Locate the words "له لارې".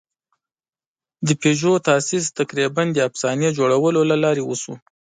4.11-4.43